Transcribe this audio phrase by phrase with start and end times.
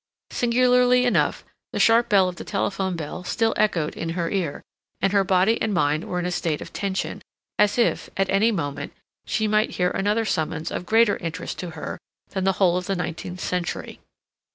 [0.31, 4.63] Singularly enough, the sharp call of the telephone bell still echoed in her ear,
[4.99, 7.21] and her body and mind were in a state of tension,
[7.59, 8.93] as if, at any moment,
[9.27, 12.95] she might hear another summons of greater interest to her than the whole of the
[12.95, 13.99] nineteenth century.